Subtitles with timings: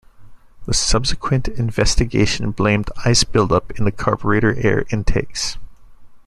[0.65, 5.59] The subsequent investigation blamed ice buildup in the carburator air intakes.